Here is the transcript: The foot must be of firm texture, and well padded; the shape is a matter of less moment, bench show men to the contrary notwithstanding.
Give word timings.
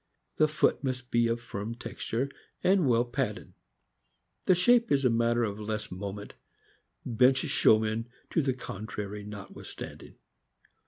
The 0.37 0.47
foot 0.47 0.83
must 0.83 1.11
be 1.11 1.27
of 1.27 1.39
firm 1.39 1.75
texture, 1.75 2.27
and 2.63 2.87
well 2.89 3.05
padded; 3.05 3.53
the 4.45 4.55
shape 4.55 4.91
is 4.91 5.05
a 5.05 5.11
matter 5.11 5.43
of 5.43 5.59
less 5.59 5.91
moment, 5.91 6.33
bench 7.05 7.37
show 7.37 7.77
men 7.77 8.09
to 8.31 8.41
the 8.41 8.55
contrary 8.55 9.23
notwithstanding. 9.23 10.15